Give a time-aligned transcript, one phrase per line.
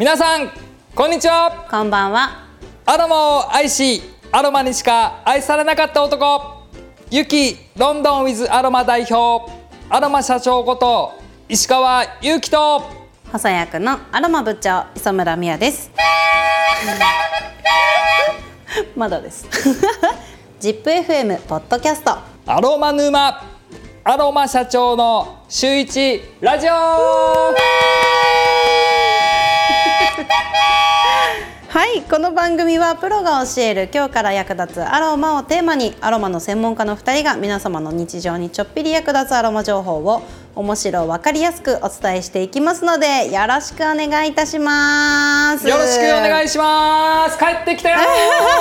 [0.00, 0.50] 皆さん
[0.94, 1.66] こんにちは。
[1.70, 2.46] こんばんは。
[2.86, 4.00] アロマを愛し
[4.32, 6.62] アロマにしか愛されなかった男。
[7.10, 9.52] ユキロンドンウィズアロマ代表。
[9.90, 11.12] アロマ社長こと
[11.50, 12.80] 石川祐希と。
[12.80, 12.88] 補
[13.32, 15.90] 佐役のアロマ部長磯村美也です。
[18.96, 19.46] まだです。
[20.62, 22.16] ZIPFM ポッドキャスト。
[22.46, 23.42] アロマ沼。
[24.04, 26.72] アロマ社長の週一ラジオ
[31.70, 40.20] はいこの番組はプロが教える今日から役立つアロマをテーマにアロマの専門家の2人が皆様の日常にちょっぴり役立つアロマ情報を
[40.56, 45.68] 面白分かりやすくお伝えしていきますのでよろしくお願いいたします。
[45.68, 47.38] よろしくお願いします。
[47.38, 47.98] 帰ってきたよ。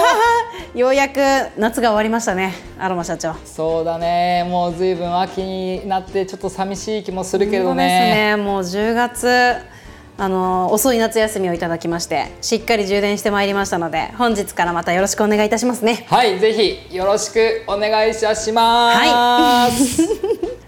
[0.76, 1.20] ようやく
[1.58, 3.34] 夏が終わりましたねアロマ社長。
[3.44, 4.46] そうだね。
[4.48, 7.88] もうずいぶん秋になってちょっと寂しい気もするけどね。
[7.88, 8.36] ですね。
[8.36, 9.79] もう10月
[10.22, 16.06] あの遅い夏休みをいただきましてしっかり充電してまいりましたので本日からまたよろしくお願いいたしますね。
[16.10, 18.98] はいぜひよろしくお願いいたします。
[19.00, 19.72] はい。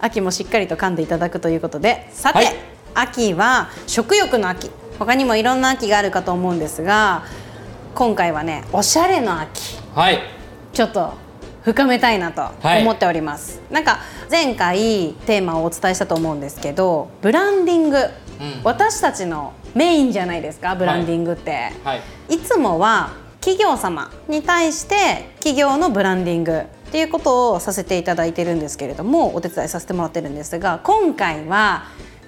[0.00, 2.08] 秋もしっかりと噛んでいただくということで。
[2.12, 2.54] さて、はい、
[2.94, 4.70] 秋は食欲の秋。
[4.98, 7.24] 他にもいろんな秋があるかと思うんですが
[7.94, 9.78] 今回はねおしゃれの秋。
[9.94, 10.18] はい。
[10.72, 11.12] ちょっと
[11.62, 14.00] 深めたいなと思っております、はい、なんか
[14.30, 17.98] 前回テーマをお伝えしたと思うんですけどブランディング
[18.64, 21.72] 私たちのメインじゃないですかブランディングって、はい。
[21.84, 31.84] はい、いつもは企業様に対して企業のブランディングっていうことをさせていただいてるんですけれどもお手伝いさせてもらってるんですが今回は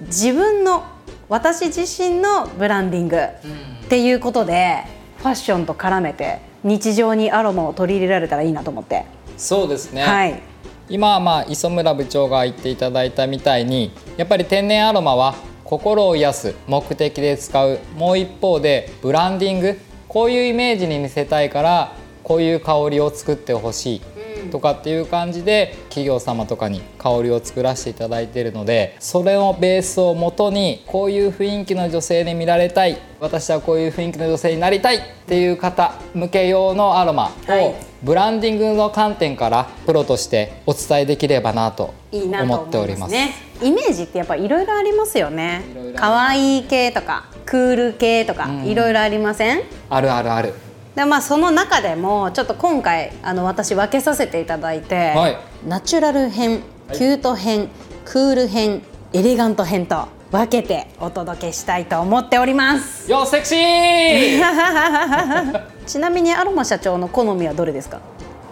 [0.06, 0.84] 自分の
[1.28, 4.84] 私自身のブランディングっていうことで
[5.18, 9.04] ファッションと絡めて日常にアロマを取り入れられたらいいなと思って。
[9.36, 10.42] そうですね、はい、
[10.88, 15.34] 今はまあ磯村部長が言っていただいたみたいにやっぱり天然アロマは
[15.64, 19.80] 心を癒す目的で使うもう一方でブランディング。
[20.06, 24.02] こういうイメージに見せたいからこういう香りを作ってほしい。
[24.50, 43.12] とかっていう感じで企業様とかに香りを作らせていただいているのでそれのベースをもとにこういう雰囲気の女性に見られたい私はこういう雰囲気の女性になりたいっていう方向け用のアロマをブランディングの観点からプロとしてお伝えできればなと思っております。
[43.12, 43.32] ね、
[43.62, 45.62] イメージってやっぱいろいろありますよね。
[45.96, 49.62] 可愛い系とかクール系とかいろいろありません？
[49.88, 50.52] あるあるある。
[50.94, 56.62] でまあその中でもちょっと今回あの私分けさせていただいて、はい、ナチュラル編、
[56.92, 57.68] キュート編、
[58.04, 58.82] クール編、
[59.12, 63.10] エレガント編と分けてお届けしたいと思っております。
[63.10, 64.40] よセクシー！
[65.86, 67.98] ちなみにアロマ社長の好みはどれですか？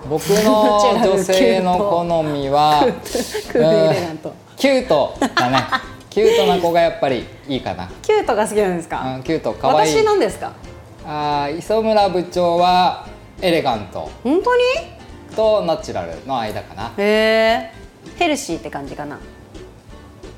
[0.09, 2.85] 僕の女性の好みは
[3.53, 4.35] クールエレガント。
[4.57, 5.65] キュートだね。
[6.11, 7.89] キュートな子がやっぱりいいかな。
[8.03, 9.97] キュートが好きなんですか、うん、キュート可愛い。
[9.97, 10.53] 私なんですか？
[11.07, 13.07] あ磯村部長は
[13.41, 14.11] エレガント。
[14.23, 14.63] 本当に？
[15.35, 16.93] とナチュラルの間かな。
[16.99, 17.73] へえ
[18.19, 19.19] ヘルシーって感じかな。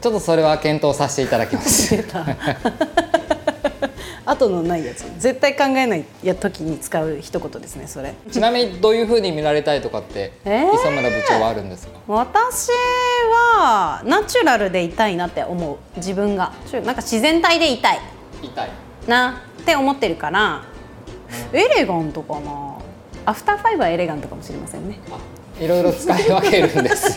[0.00, 1.94] ちょっとそれは検討させていただきます。
[4.26, 5.04] 後のないやつ。
[5.18, 8.14] 絶対考えないや時に使う一言ですねそれ。
[8.30, 11.98] ちなみにどういうふうに見られたいとかって、えー、磯村部長はあるんですか？
[12.06, 12.68] 私
[13.52, 15.76] はナチュラルでいたいなって思う。
[15.96, 16.52] 自分が。
[16.72, 18.00] なんか自然体でいたい。
[18.42, 18.70] いたい。
[19.06, 20.62] なって思ってるから、
[21.54, 22.74] エレガントかな。
[23.26, 24.98] アフターファイブはエレガントかもしれませんね。
[25.58, 27.16] いろいろ使い分けるんです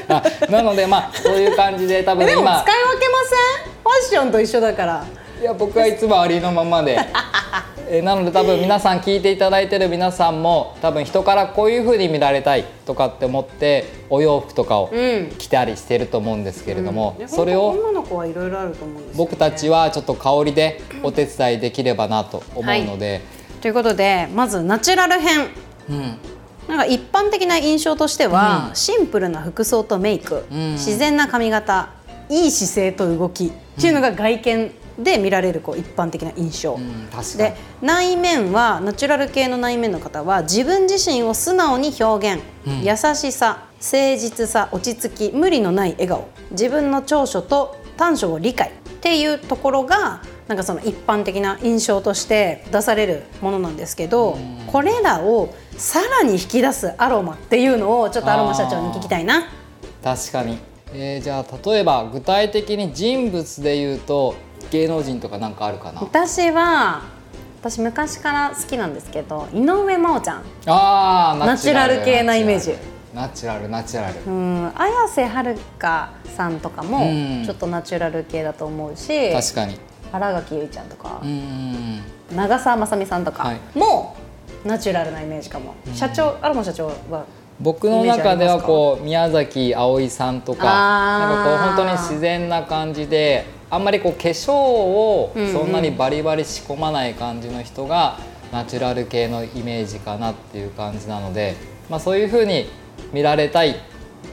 [0.50, 2.62] なのでまあそういう感じで多分今でも使い分
[2.98, 3.72] けません？
[3.74, 5.04] ファッションと一緒だから。
[5.40, 6.96] いや僕はいつもありのままで
[7.88, 14.90] えなので多分皆さん聞いていただいてる皆さんも多分人からこういうふうに見られたいとかって思ってお洋服とかを
[15.38, 23.12] 着たりしてると思うんですけれども、うん、それを女の子はいろいろあると思うんです、ね、僕たちはちょっと香りでお手伝いできればなと思うので。
[23.12, 23.20] はい、
[23.60, 25.48] ということでまずナチュラル編。
[25.90, 26.18] うん。
[26.68, 31.90] なんか一般的な印象としては、うん、シンプルな服装とメイク、うん、自然な髪型。
[32.30, 33.50] いい姿勢と動きっ
[33.80, 46.28] ていうのが外見で見られるこう一般的な印象、うん、で内面はナチュラル系の内面の方は自分自身を素直に表現、うん、優しさ誠実さ落ち着き無理のない笑顔。
[46.52, 48.70] 自分の長所と短所を理解。
[48.70, 59.46] っていうところがなんかその一般的な印象として出されるものなんですけど、うん、これらをさらに引き出すアロマっていうのをちょっとアロマ社長に聞きたいな。
[60.02, 60.58] 確かに、
[60.94, 64.36] えー、じゃあ例えば具体的に人物で言うと
[64.74, 66.00] 芸能人とかなんかあるかな？
[66.00, 67.02] 私は
[67.60, 70.42] 私昔から好きなんですけど井上真央ちゃん。
[70.66, 72.04] あナチュラル。
[72.04, 72.74] 系なイメージ。
[73.14, 74.20] ナチュラルナチュラル。
[74.26, 76.98] うん綾瀬はるかさんとかも
[77.44, 79.78] ちょっとナチュラル系だと思うし、確かに。
[80.10, 81.22] 新垣結衣ちゃんとか
[82.34, 84.16] 長澤まさみさんとかも
[84.64, 87.24] ナチュラルなイメージかも、社長アロマ社長は
[87.60, 93.44] 僕の中ではこう宮崎あおいさんとかなんかこう本当に自然な感じで
[93.74, 98.20] あんまりこう化粧をそんなにバリバリ仕込まない感じの人が
[98.52, 101.56] ナチュラル系のイメージかなっていう感じなので、
[101.90, 102.66] まあ、そういうふうに
[103.12, 103.74] 見られたいっ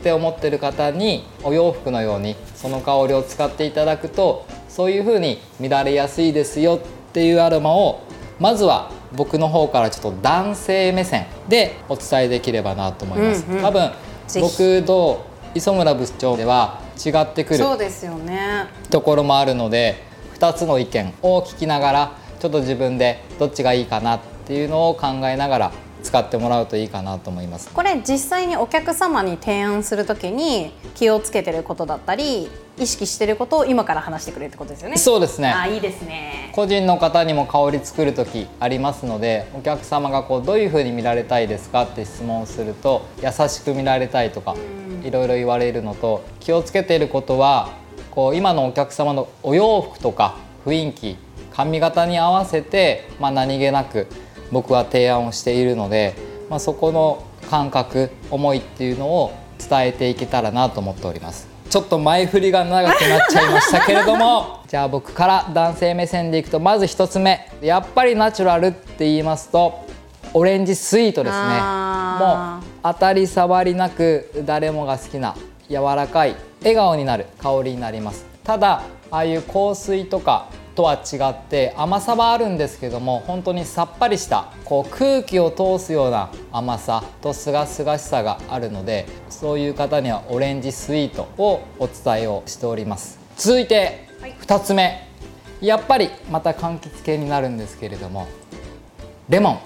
[0.03, 8.01] て思ってる方にお洋服のようにその香りを使っていただくとそういうふうに見られやすいですよっていうアロマを
[8.39, 13.45] まずは僕の方からちょっと男性目線でお伝えできればなと思います。
[13.47, 13.91] うんうん、多分
[14.39, 18.68] 僕と磯村部長では違ってくるそうですよね。
[18.89, 20.03] ところもあるので
[20.38, 25.71] 2つの意見を聞きながらちょっと自分でどっちがいいかなっていうのを考えながら
[26.03, 27.69] 使ってもらうといいかなと思います。
[27.69, 34.98] これ実際にお客様に提案するときに気をつけてることだったり意識してることを今から話してくれるってことですよね。
[34.98, 35.50] そうですね。
[35.50, 36.51] あいいですね。
[36.53, 44.56] 個人の方にも香り作る時ありますのでお客様がこうどういうふうに見られたいですかって質問をすると優しく見られたいとか
[45.03, 47.69] いろいろ言われるのと気をつけていることは
[48.12, 51.18] こう今のお客様のお洋服とか雰囲気
[51.51, 54.07] 髪型に合わせて、まあ、何気なく
[54.51, 56.15] 僕は提案をしているので、
[56.50, 61.48] まあ、そこの感覚思いっていうのを伝えていけたらなと思っております。
[61.69, 67.48] ちょっと前振りが長くなっちゃいましたけれども じゃあ僕から男性目線でいくとまず1つ目。
[67.62, 69.86] やっぱりナチュラルって言いますと
[70.33, 71.62] オレンジスイートですね。
[72.19, 75.36] もう当たり障りなく誰もが好きな
[75.69, 78.25] 柔らかい笑顔になる香りになります。
[78.44, 93.19] ただああいう香水とかとは違って甘さはあるんですけども本当にさっぱりしたこう空気を通すような甘さとすがすがしさがあるのでそういう方にはオレンジスイートをお伝えをしております。
[93.38, 94.07] 続いて
[94.41, 95.07] 2つ目。
[95.62, 98.27] やっぱりまた柑橘系になるんですけれども
[99.29, 99.59] レモン。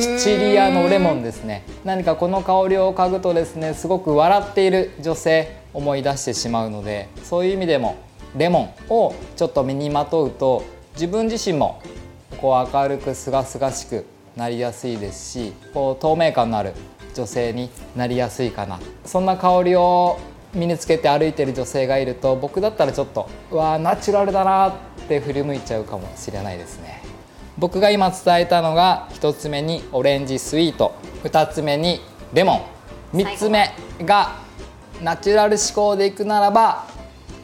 [0.00, 1.64] シチリアのレモンですね。
[1.84, 7.96] 何かこの香りを嗅ぐとですねすごく笑っている女性思い出してしまうのでそういう意味でも
[8.36, 10.64] レモンをちょっと身にまとうと
[10.94, 11.82] 自分自身も
[12.38, 14.06] こう明るくすがすがしく
[14.36, 16.72] なりやすいですしこう透明感のある
[17.14, 18.80] 女性になりやすいかな。
[19.04, 20.18] そんな香りを
[20.54, 24.72] 身につけて歩いてる女性がいると僕だったらちょっとうわナチュラルだなっ
[25.08, 27.02] て振り向いちゃうかもしれないですね。
[27.58, 30.94] 僕が今伝えたのが1つ目にオレンジスイート。
[31.24, 32.00] 2つ目に
[32.32, 32.66] レモ
[33.12, 33.18] ン。
[33.18, 33.70] 3つ目
[34.00, 34.36] が
[35.02, 36.86] ナチュラル思考でいくならば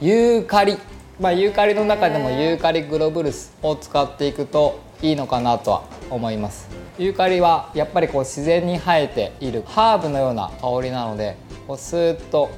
[0.01, 0.77] ユーカリ、
[1.19, 6.69] まあ、ユーカリの中でもユーカリグロブルスを使っていくといいのかなとは思います。
[7.01, 11.37] ユーカリはやっぱりこう自然に生えているハーブのような香りなので
[11.67, 12.49] こうスーッと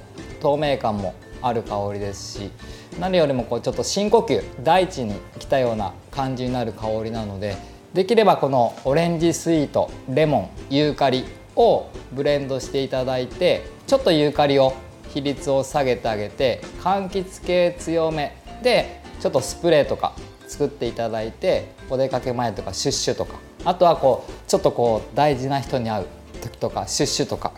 [0.40, 2.50] 透明感もある香りですし
[2.98, 7.56] 何よりもこうちょっと深呼吸大地に来たような感じになる香りなので
[7.94, 11.24] できればこのオレンジスイートレモンユーカリ
[11.56, 14.74] をブレンドしていただいてちょっとユーカリを
[15.12, 18.36] 比率を下げてあげて柑橘系強め。
[18.62, 20.14] でちょっとスプレーとか
[20.46, 23.34] 作っていただいてお出かけ前とかシュッシュとか。
[23.64, 26.06] あとはこうちょっとこう大事な人に会う
[26.42, 27.52] 時とかシュッシュとか。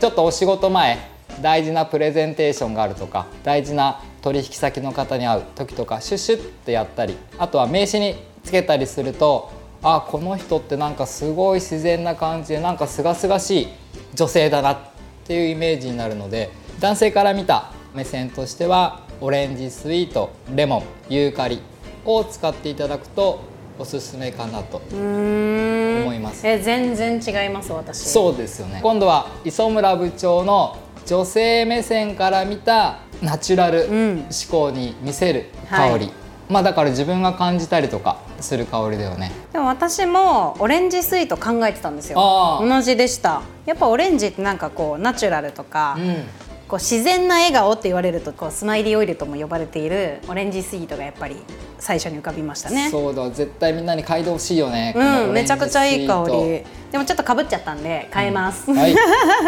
[0.00, 0.98] ちょっとお仕事前
[1.40, 9.50] 大事なプレゼンテーションがあるとか大事な取引先の方に会う時とかシュッシュってやったりあとは名刺につけたりすると
[9.82, 13.68] あこの人ってなんかすごい自然な感じでなんかすがすがしい
[14.14, 14.78] 女性だなっ
[15.24, 21.60] ていうイメージになるので男性から見た目線としてはオレンジスイートレモンユーカリ
[22.04, 23.40] を使っていただくと
[23.78, 26.46] おすすめかなと思います。
[26.46, 28.10] え全然違います私。
[28.10, 28.80] そうですよね。
[28.82, 36.10] 今度は磯村部長の女性目線から見たナチュラル思考に見せる香り、うんはい、
[36.50, 39.32] まあだから自分が感じたりとかする香りだよね。
[39.50, 42.18] でも私もオレンジスイート考えてたんですよ。
[42.60, 43.40] 同じでした。
[43.64, 51.36] やっぱオレンジってなんかこうナチュラルとか、うんこう自然な笑顔って言われるとこうスマイリーオイルとも呼ばれているオレンジスイートがやっぱり
[51.78, 52.90] 最初に浮かびましたね。
[52.90, 54.92] そうだ絶対みんなに嗅いでほしいよね。
[54.96, 56.64] うんめちゃくちゃいい香り。
[56.90, 58.94] でもちょっとかぶっちゃったんで変えます、うんはい、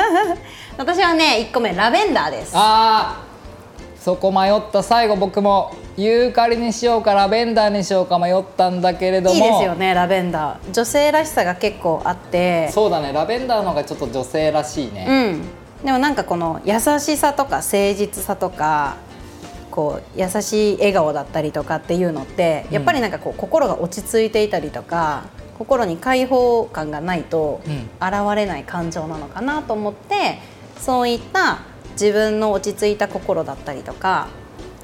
[0.77, 2.53] 私はね1個目ラベンダーです。
[2.55, 3.29] ああ
[3.99, 4.85] そこ迷った。
[4.85, 9.35] 最後僕もユーカリにしようかラベンダーにしようか迷ったんだけれども。
[9.35, 10.73] いいですよねラベンダー。
[10.73, 12.69] 女性らしさが結構あって。
[12.71, 15.07] そうだねラベンダーの方がちょっと女性らしいね。
[15.09, 15.43] うん
[15.85, 18.97] でもなんかこの優しさとか誠実さとか
[19.71, 27.61] こう優しい笑顔だったりとかっていうのってやっぱりなんかこう心が落ち着いていたりとか、心に開放感がないと
[28.01, 30.41] 現れない感情なのかなと思って、
[30.79, 31.61] そういった
[31.93, 34.29] 自分の落ち着いた心だったりとか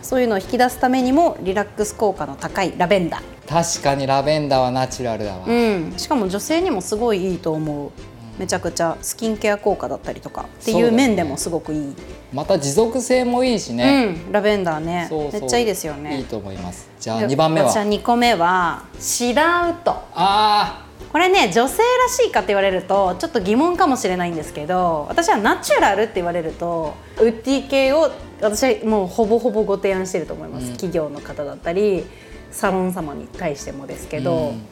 [0.03, 3.23] そういうのを引き出すためにもリラックス効果の高いラベンダー。
[3.49, 7.91] 確かにラベンダーはナチュラルだわ、うん、しかも女性にもすごいいいと思う
[8.39, 11.95] めちゃくちゃスキンケア効果だったりとかっていう面でもすごくいい、ね、
[12.33, 15.09] また持続性もいいしね、うん、ラベンダーね。
[15.33, 16.19] めっちゃいいですよね。
[16.19, 16.89] いいと思います。
[16.99, 17.69] じゃあ2番目は？
[17.69, 19.93] 私は2個目はシダウト。
[19.93, 28.11] ああこれね女性らしいかって言われるとちょっと疑問かもしれないんですけど私はナチュラルって言われるとウッディ系を
[28.41, 32.05] 私はもうほぼほぼご提案してると思います、うん、企業の方だったり
[32.51, 34.67] サロン様に対してもですけど、うん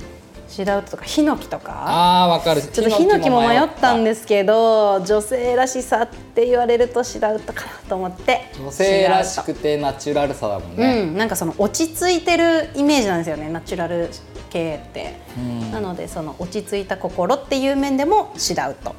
[0.53, 1.85] シダウトとかヒノキとか？
[1.87, 2.61] あわかる。
[2.61, 3.95] ちょっとヒノキも迷った。
[3.95, 8.53] んですけど女性らしさって言われるとシダウトかなと思って。
[8.59, 14.11] 女性らしくてナチュラルさだもんね、うん、なんかその落ち着いてるイメージなんですよねナチュラル
[14.51, 18.95] 系って、うん、なのでその落ち着いた心っていう面でもシダウト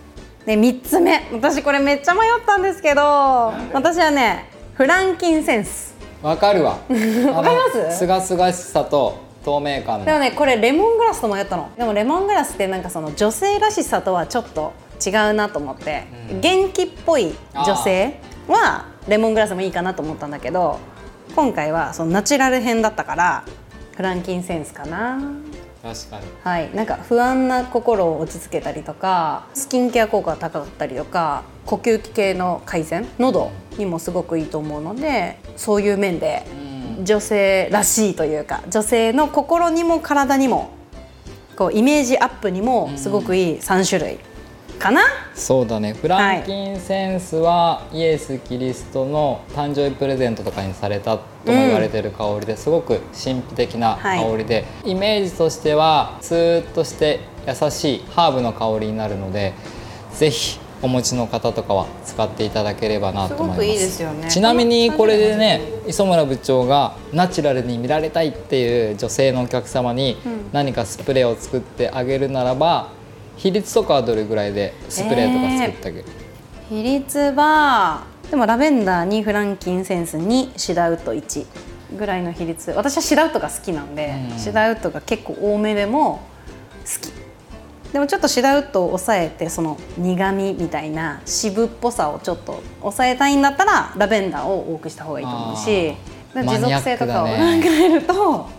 [0.46, 1.30] で3つ目。
[1.32, 3.02] 私これめっちゃ迷ったんですけど
[3.74, 5.94] 私はねフランキンセンス。
[6.22, 6.72] わかるわ。
[7.32, 8.00] わかります？
[8.00, 10.04] すがすがしさと透明感。
[10.06, 11.70] でもねこれレモングラスと迷ったの。
[11.78, 14.74] でもレモングラスってなんかその女性らしさとはちょっと
[15.06, 20.80] 違うなと思って、うん、元気っぽい女性はレモングラスもいいかなと思ったんだけど
[21.36, 23.44] 今回はそのナチュラル編だったから
[23.96, 25.22] フランキンセンスかな。
[25.84, 26.26] 確かに。
[26.44, 26.74] はい。
[26.74, 36.73] なんか不安な心を落ち着けたりとかスキンケア効果が高かったりとか呼吸器系の改善喉にもすごくいいと思うのでそういう面で、うん
[37.04, 40.72] 女性らしいというか女性の心にも体にも
[41.56, 44.20] こうイメージアップにもすごくいい3種類
[44.80, 45.02] かな、
[45.34, 45.94] そうだね。
[45.94, 59.54] フランキンセンスはイエス・キリストの誕生日プレゼントとかにされたとも言われてる香りですごく神秘的な香りで、はい、イメージとしてはスーッとして優しいハーブの香りになるので
[60.14, 63.66] ぜひお持ちの方とかは使っていただければなと思います。
[63.66, 70.18] いいですよね、ちなみにこれでね磯村部長がナチュラルに見られたいっていう女性のお客様に
[70.52, 72.90] 何かスプレーを作ってあげるならば、
[73.38, 76.06] 比率とかはどれぐらいでスプレーとか作ってあげる、
[76.70, 81.46] えー、比率はでもラベンダーにフランキンセンスにシダウト1
[81.98, 82.72] ぐらいの比率。
[82.72, 86.22] 私はシダウトが好きなんで、うん、シダウトが結構多めでも
[86.84, 87.23] 好き
[87.94, 95.94] でもちょっとシダウッドを抑えてその苦みみたいな渋っぽさをちょっと抑えたいんだったらラベンダーを多くした方がいいと思うし
[96.34, 98.50] 持続性とかを考えると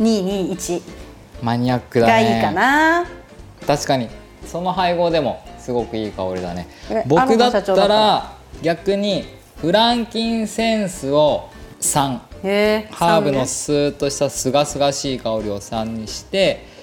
[0.00, 0.82] 221
[1.42, 3.06] マニアックだ、がいいかな。
[3.66, 4.08] 確かに
[4.46, 6.68] その配合でもすごくいい香りだね。
[7.06, 9.24] 僕だったら逆に
[9.56, 12.18] フランキンセンスを3
[12.92, 16.75] ハーブのスーッとしたすがすがしい香りを3にして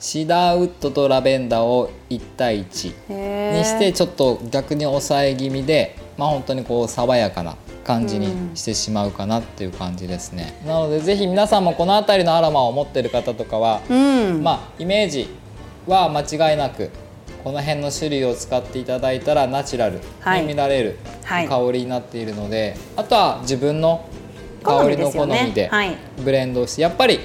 [0.00, 15.28] シダーウッドとラベンダーを1対1にしてちょっと逆に抑え気味でまあ本当にこう爽やかな感じにしてしまうかなっていう感じですね、うん、なのでぜひ皆さんもこの辺りのアロマを持ってる方とかは、うん、まあイメージ
[15.86, 16.90] は間違いなく
[17.42, 20.00] この辺の種類を使っていただいたらナチュラル
[20.40, 24.08] に見られる香りになっているので、はい、あとは自分の
[24.62, 25.70] 香りの好みで
[26.22, 27.20] ブレンドして、やっぱり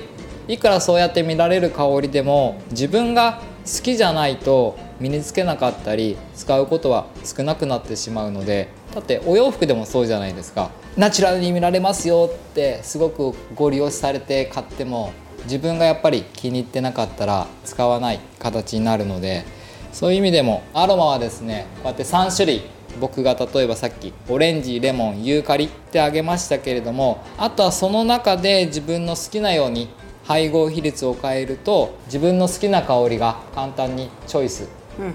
[0.48, 10.70] いくらそうやって見られる香りでも自分が好きじゃないと身につけなかったり使うことは少なくなってしまうのでだってお洋服でもそうじゃないですか。
[10.96, 15.12] ナチュラルに見られますよってすごくご利用されて買っても
[15.46, 19.44] 自分がやっぱり気に入ってなかったら使わない形になるので
[19.92, 22.62] そういう意味でもアロマはですねこうやって3種類
[23.02, 29.90] 僕が例えばさっきオレンジレモンユーカリってあげましたけれどもあとはその中で自分の好きなように
[30.24, 34.70] 配合比率を変えると自分の好きな香りが簡単にチョイス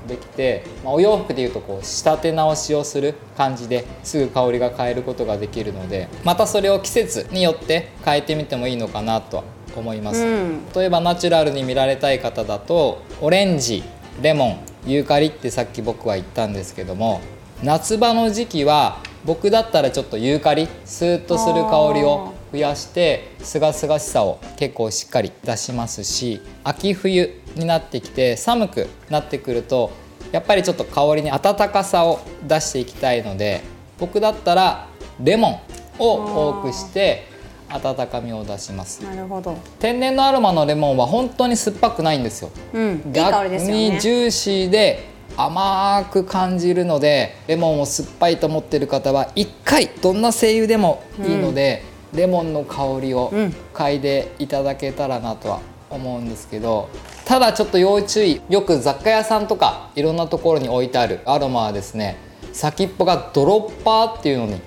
[0.06, 9.44] できて、うん、まあ、お洋服でいうとこう仕立て直しをする感じですぐ香りが変えることができるのでまたそれを季節によって変えてみてもいいのかなとは
[9.76, 13.84] 思います、うん、例えばナチュラルに見られたい方だとオレンジ
[14.20, 17.20] レモンユーカリってさっき僕は言ったんですけども
[17.62, 29.90] 夏場の時期は僕だったらちょっとユーカリスーッとする香りを増やしてすがすがしさを結構しっかり出しますし秋冬になってきて寒くなってくると
[30.32, 33.62] やっぱりちょっと香りに温かさを出していきたいので
[33.98, 34.88] 僕だったら
[35.22, 35.60] レモン
[35.98, 37.26] を多くして
[37.70, 39.04] 温かみを出します。
[39.04, 39.54] なるほど。
[39.78, 45.04] 天然のアロマのレモンは本当に酸っぱくないんですよ、うん、逆にジューシーで
[45.36, 53.32] 甘く感じるのでレモンを酸っぱいと思ってる方は1回どんな精油でもいいので、うんレモンの香りを
[53.74, 55.60] 嗅いでいただけたらなとは
[55.90, 56.88] 思うんですけど
[57.24, 62.16] ただちょっと要注意よく雑貨屋さんとかいろんなところに置いてあるアロマはですね
[62.52, 64.60] 先っぽがドロッパーっていうのに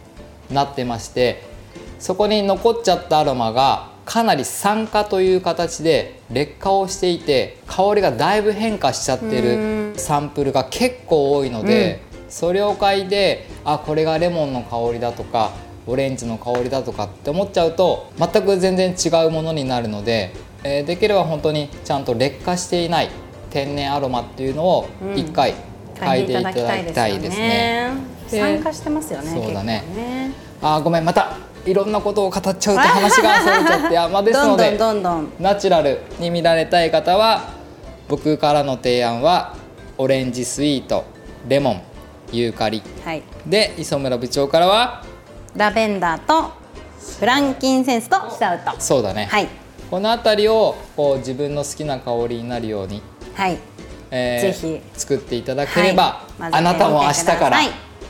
[0.51, 1.43] なってまして
[1.99, 15.51] そこに残っちゃったアロマがかなり酸化という形で劣化をしていて香りがだいぶ変化しちゃってるサンプルが結構多いので、うん、それを嗅いであこれがレモンの香りだとか
[15.87, 20.33] オレンジの香りだとかって思っちゃうと全く全然違うものになるので、
[20.63, 23.09] えー、できれば本当にちゃんと劣化していない
[23.49, 25.55] 天然アロマっていうのを一回
[25.95, 27.91] 嗅いでいただきたいですね。
[28.23, 29.31] うん、酸化してますよね。
[29.31, 29.83] そうだね。
[29.95, 34.77] ねあごめんまたいろんなことを語っちゃうと話がそれちゃって山ですので
[35.39, 37.53] ナチュラルに見られたい方は
[38.07, 39.55] 僕からの提案は
[39.97, 41.05] オレンジスイート
[41.47, 41.81] レモン
[42.31, 45.03] ユーカリ、はい、で磯村部長からは
[45.55, 46.53] ラベンダーと
[47.19, 48.79] フランキンセンスとシャウト。
[48.79, 49.47] そうだね、はい、
[49.89, 53.01] この辺りをこう自分の好きな香りになるように、
[53.33, 53.57] はい。
[54.11, 54.81] えー、ぜひ。
[54.99, 57.59] 作っていただければ、はい、あなたも明日から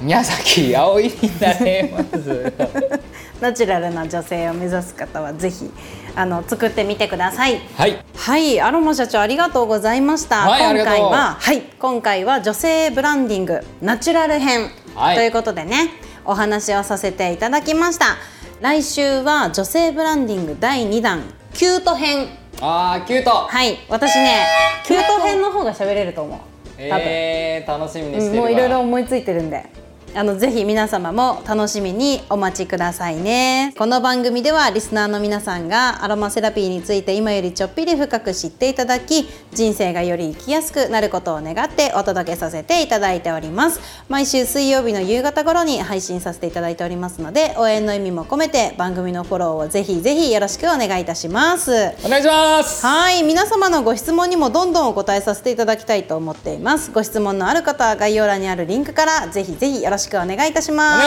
[0.01, 2.53] 宮崎葵になれます
[3.39, 5.69] ナチュラルな女性を目指す方はぜひ
[6.15, 7.59] あの作ってみてください。
[7.75, 7.97] はい。
[8.15, 10.47] はい、アロマ社長ありがとうございました。
[10.47, 11.61] はい、今回ははい。
[11.79, 15.89] 今回は女性ブランディングナチュラル編、はい、ということでね
[16.25, 18.17] お話をさせていただきました。
[18.61, 21.23] 来週は女性ブランディング第2弾
[21.53, 22.27] キュート編。
[22.61, 23.31] ああキュート。
[23.31, 24.45] はい、私ね
[24.85, 26.37] キュート編の方が喋れると思う。
[26.37, 26.87] 多分。
[26.87, 29.80] えー、楽しみにしてもういろいろ思いついてるんで。
[30.13, 33.73] あのぜひ皆様も楽しみにお待ちくださいね。
[33.77, 43.79] この番組ではリスナーの皆さんがアロマセラピーについて今よりちょっぴり深く知っていただき人生がより生きやすくなることを願ってお届けさせていただいております。
[44.09, 51.71] 毎週水曜日の夕方頃に配信させていただいておりますので応援の意味も込めて番組のフォローをぜひぜひよろしくお願いいたします。
[52.03, 52.85] お願いします。
[52.85, 56.91] はい皆様のご質問にもどんどんお答えさせていただきたいと思っています。
[56.91, 60.99] ご質問のある方は概要欄にあるリンクからぜひぜひよろしくしくお願いいたしま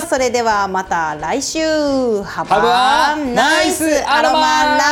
[0.00, 0.08] す。
[0.08, 1.60] それではまた来週。
[2.22, 4.82] ハバナイスアロマラ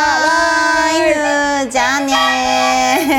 [0.96, 1.70] イフ。
[1.70, 3.14] じゃあね